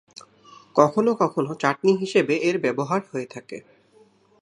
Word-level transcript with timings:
কখনো 0.75 1.11
কখনো 1.15 1.51
চাটনি 1.55 1.91
হিসেবে 1.93 2.33
এর 2.47 2.55
ব্যবহার 2.59 3.01
হয়ে 3.11 3.27
থাকে। 3.33 3.57